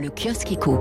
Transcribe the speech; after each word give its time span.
Le 0.00 0.08
kiosque 0.08 0.52
éco. 0.52 0.78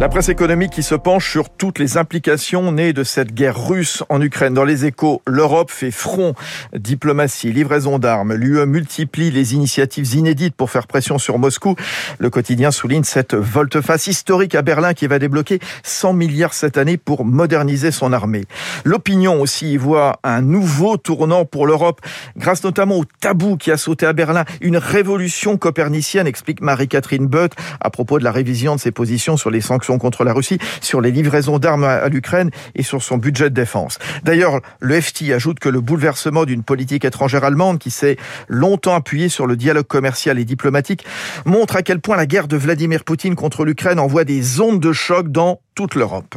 La 0.00 0.08
presse 0.08 0.28
économique 0.28 0.72
qui 0.72 0.82
se 0.82 0.96
penche 0.96 1.30
sur 1.30 1.48
toutes 1.48 1.78
les 1.78 1.96
implications 1.96 2.72
nées 2.72 2.92
de 2.92 3.04
cette 3.04 3.32
guerre 3.32 3.68
russe 3.68 4.02
en 4.08 4.20
Ukraine. 4.20 4.52
Dans 4.52 4.64
les 4.64 4.86
échos, 4.86 5.22
l'Europe 5.24 5.70
fait 5.70 5.92
front, 5.92 6.34
diplomatie, 6.76 7.52
livraison 7.52 8.00
d'armes. 8.00 8.34
L'UE 8.34 8.66
multiplie 8.66 9.30
les 9.30 9.54
initiatives 9.54 10.14
inédites 10.16 10.56
pour 10.56 10.70
faire 10.70 10.88
pression 10.88 11.18
sur 11.18 11.38
Moscou. 11.38 11.76
Le 12.18 12.28
quotidien 12.28 12.72
souligne 12.72 13.04
cette 13.04 13.34
volte-face 13.34 14.08
historique 14.08 14.56
à 14.56 14.62
Berlin 14.62 14.94
qui 14.94 15.06
va 15.06 15.20
débloquer 15.20 15.60
100 15.84 16.12
milliards 16.12 16.54
cette 16.54 16.76
année 16.76 16.96
pour 16.96 17.24
moderniser 17.24 17.92
son 17.92 18.12
armée. 18.12 18.46
L'opinion 18.84 19.40
aussi 19.40 19.74
y 19.74 19.76
voit 19.76 20.18
un 20.24 20.42
nouveau 20.42 20.96
tournant 20.96 21.44
pour 21.44 21.68
l'Europe, 21.68 22.00
grâce 22.36 22.64
notamment 22.64 22.98
au 22.98 23.04
tabou 23.20 23.56
qui 23.56 23.70
a 23.70 23.76
sauté 23.76 24.06
à 24.06 24.12
Berlin. 24.12 24.44
Une 24.60 24.76
révolution 24.76 25.56
copernicienne, 25.56 26.26
explique 26.26 26.60
Marie-Catherine 26.60 27.26
Butt 27.26 27.52
à 27.80 27.90
propos 27.90 28.18
de 28.18 28.24
la 28.24 28.32
révision 28.32 28.74
de 28.74 28.80
ses 28.80 28.90
positions 28.90 29.36
sur 29.36 29.50
les 29.50 29.60
sanctions 29.60 29.83
contre 29.98 30.24
la 30.24 30.32
Russie, 30.32 30.58
sur 30.80 31.00
les 31.00 31.10
livraisons 31.10 31.58
d'armes 31.58 31.84
à 31.84 32.08
l'Ukraine 32.08 32.50
et 32.74 32.82
sur 32.82 33.02
son 33.02 33.16
budget 33.16 33.50
de 33.50 33.54
défense. 33.54 33.98
D'ailleurs, 34.22 34.60
le 34.80 35.00
FT 35.00 35.30
ajoute 35.32 35.58
que 35.58 35.68
le 35.68 35.80
bouleversement 35.80 36.44
d'une 36.44 36.62
politique 36.62 37.04
étrangère 37.04 37.44
allemande 37.44 37.78
qui 37.78 37.90
s'est 37.90 38.16
longtemps 38.48 38.94
appuyée 38.94 39.28
sur 39.28 39.46
le 39.46 39.56
dialogue 39.56 39.86
commercial 39.86 40.38
et 40.38 40.44
diplomatique 40.44 41.04
montre 41.44 41.76
à 41.76 41.82
quel 41.82 42.00
point 42.00 42.16
la 42.16 42.26
guerre 42.26 42.48
de 42.48 42.56
Vladimir 42.56 43.04
Poutine 43.04 43.34
contre 43.34 43.64
l'Ukraine 43.64 43.98
envoie 43.98 44.24
des 44.24 44.60
ondes 44.60 44.80
de 44.80 44.92
choc 44.92 45.28
dans 45.30 45.60
toute 45.74 45.94
l'Europe. 45.94 46.36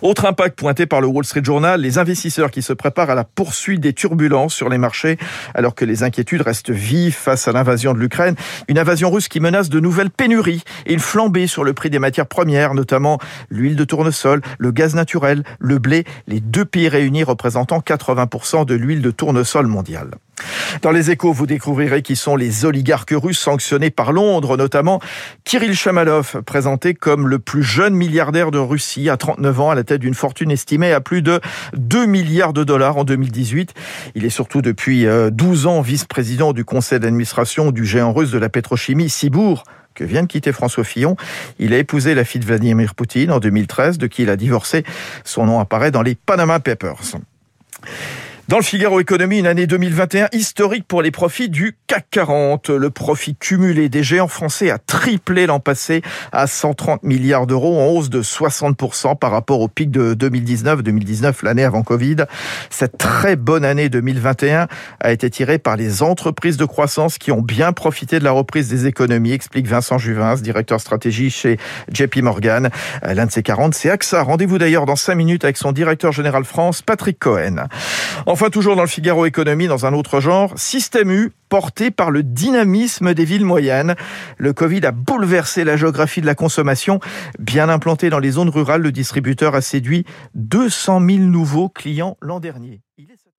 Autre 0.00 0.24
impact 0.24 0.58
pointé 0.58 0.86
par 0.86 1.00
le 1.00 1.06
Wall 1.06 1.24
Street 1.24 1.44
Journal, 1.44 1.80
les 1.80 1.98
investisseurs 1.98 2.50
qui 2.50 2.62
se 2.62 2.72
préparent 2.72 3.10
à 3.10 3.14
la 3.14 3.24
poursuite 3.24 3.80
des 3.80 3.92
turbulences 3.92 4.54
sur 4.54 4.68
les 4.68 4.78
marchés 4.78 5.18
alors 5.54 5.74
que 5.74 5.84
les 5.84 6.02
inquiétudes 6.02 6.42
restent 6.42 6.70
vives 6.70 7.14
face 7.14 7.48
à 7.48 7.52
l'invasion 7.52 7.92
de 7.92 7.98
l'Ukraine. 7.98 8.34
Une 8.68 8.78
invasion 8.78 9.10
russe 9.10 9.28
qui 9.28 9.40
menace 9.40 9.68
de 9.68 9.80
nouvelles 9.80 10.10
pénuries 10.10 10.62
et 10.86 10.92
une 10.92 11.00
flambée 11.00 11.46
sur 11.46 11.64
le 11.64 11.72
prix 11.72 11.90
des 11.90 11.98
matières 11.98 12.26
premières, 12.26 12.74
notamment 12.74 13.18
l'huile 13.50 13.76
de 13.76 13.84
tournesol, 13.84 14.42
le 14.58 14.70
gaz 14.70 14.94
naturel, 14.94 15.42
le 15.58 15.78
blé, 15.78 16.04
les 16.26 16.40
deux 16.40 16.64
pays 16.64 16.88
réunis 16.88 17.24
représentant 17.24 17.80
80% 17.80 18.64
de 18.64 18.74
l'huile 18.74 19.02
de 19.02 19.10
tournesol 19.10 19.66
mondiale. 19.66 20.10
Dans 20.80 20.90
les 20.90 21.10
échos, 21.10 21.32
vous 21.32 21.46
découvrirez 21.46 22.02
qui 22.02 22.16
sont 22.16 22.36
les 22.36 22.64
oligarques 22.64 23.14
russes 23.14 23.38
sanctionnés 23.38 23.90
par 23.90 24.12
Londres, 24.12 24.56
notamment 24.56 25.00
Kirill 25.44 25.74
Shamalov, 25.74 26.42
présenté 26.44 26.94
comme 26.94 27.28
le 27.28 27.38
plus 27.38 27.62
jeune 27.62 27.94
milliardaire 27.94 28.50
de 28.50 28.58
Russie 28.58 29.10
à 29.10 29.16
39 29.16 29.60
ans, 29.60 29.70
à 29.70 29.74
la 29.74 29.84
tête 29.84 30.00
d'une 30.00 30.14
fortune 30.14 30.50
estimée 30.50 30.92
à 30.92 31.00
plus 31.00 31.22
de 31.22 31.40
2 31.74 32.06
milliards 32.06 32.52
de 32.52 32.64
dollars 32.64 32.96
en 32.96 33.04
2018. 33.04 33.74
Il 34.14 34.24
est 34.24 34.30
surtout 34.30 34.62
depuis 34.62 35.04
12 35.04 35.66
euh, 35.66 35.68
ans 35.68 35.80
vice-président 35.82 36.52
du 36.52 36.64
conseil 36.64 37.00
d'administration 37.00 37.70
du 37.70 37.84
géant 37.84 38.12
russe 38.12 38.30
de 38.30 38.38
la 38.38 38.48
pétrochimie, 38.48 39.10
Sibour 39.10 39.64
que 39.94 40.04
vient 40.04 40.22
de 40.22 40.26
quitter 40.26 40.52
François 40.52 40.84
Fillon. 40.84 41.16
Il 41.58 41.74
a 41.74 41.78
épousé 41.78 42.14
la 42.14 42.24
fille 42.24 42.40
de 42.40 42.46
Vladimir 42.46 42.94
Poutine 42.94 43.30
en 43.30 43.40
2013, 43.40 43.98
de 43.98 44.06
qui 44.06 44.22
il 44.22 44.30
a 44.30 44.36
divorcé. 44.36 44.84
Son 45.22 45.44
nom 45.44 45.60
apparaît 45.60 45.90
dans 45.90 46.00
les 46.00 46.14
Panama 46.14 46.60
Papers. 46.60 47.18
Dans 48.48 48.58
le 48.58 48.64
Figaro 48.64 48.98
Économie, 49.00 49.38
une 49.38 49.46
année 49.46 49.66
2021 49.68 50.28
historique 50.32 50.84
pour 50.86 51.00
les 51.00 51.12
profits 51.12 51.48
du 51.48 51.78
CAC 51.86 52.06
40. 52.10 52.70
Le 52.70 52.90
profit 52.90 53.36
cumulé 53.36 53.88
des 53.88 54.02
géants 54.02 54.28
français 54.28 54.70
a 54.70 54.78
triplé 54.78 55.46
l'an 55.46 55.60
passé 55.60 56.02
à 56.32 56.46
130 56.48 57.04
milliards 57.04 57.46
d'euros, 57.46 57.80
en 57.80 57.86
hausse 57.86 58.10
de 58.10 58.20
60% 58.20 59.16
par 59.16 59.30
rapport 59.30 59.60
au 59.60 59.68
pic 59.68 59.90
de 59.90 60.14
2019, 60.14 60.82
2019 60.82 61.42
l'année 61.44 61.62
avant 61.62 61.82
Covid. 61.82 62.16
Cette 62.68 62.98
très 62.98 63.36
bonne 63.36 63.64
année 63.64 63.88
2021 63.88 64.66
a 65.00 65.12
été 65.12 65.30
tirée 65.30 65.58
par 65.58 65.76
les 65.76 66.02
entreprises 66.02 66.56
de 66.56 66.64
croissance 66.64 67.18
qui 67.18 67.30
ont 67.30 67.42
bien 67.42 67.72
profité 67.72 68.18
de 68.18 68.24
la 68.24 68.32
reprise 68.32 68.68
des 68.68 68.86
économies, 68.86 69.32
explique 69.32 69.68
Vincent 69.68 69.98
Juvin, 69.98 70.34
directeur 70.34 70.80
stratégie 70.80 71.30
chez 71.30 71.58
JP 71.92 72.16
Morgan. 72.18 72.70
L'un 73.02 73.26
de 73.26 73.30
ces 73.30 73.44
40, 73.44 73.72
c'est 73.72 73.88
AXA. 73.88 74.22
Rendez-vous 74.22 74.58
d'ailleurs 74.58 74.84
dans 74.84 74.96
5 74.96 75.14
minutes 75.14 75.44
avec 75.44 75.56
son 75.56 75.70
directeur 75.70 76.10
général 76.10 76.44
France, 76.44 76.82
Patrick 76.82 77.18
Cohen. 77.20 77.68
Enfin, 78.32 78.48
toujours 78.48 78.76
dans 78.76 78.82
le 78.82 78.88
Figaro 78.88 79.26
Économie, 79.26 79.66
dans 79.66 79.84
un 79.84 79.92
autre 79.92 80.18
genre, 80.18 80.54
Système 80.56 81.10
U 81.10 81.32
porté 81.50 81.90
par 81.90 82.10
le 82.10 82.22
dynamisme 82.22 83.12
des 83.12 83.26
villes 83.26 83.44
moyennes. 83.44 83.94
Le 84.38 84.54
Covid 84.54 84.86
a 84.86 84.90
bouleversé 84.90 85.64
la 85.64 85.76
géographie 85.76 86.22
de 86.22 86.26
la 86.26 86.34
consommation. 86.34 86.98
Bien 87.38 87.68
implanté 87.68 88.08
dans 88.08 88.18
les 88.18 88.30
zones 88.30 88.48
rurales, 88.48 88.80
le 88.80 88.90
distributeur 88.90 89.54
a 89.54 89.60
séduit 89.60 90.06
200 90.34 91.06
000 91.06 91.18
nouveaux 91.24 91.68
clients 91.68 92.16
l'an 92.22 92.40
dernier. 92.40 92.80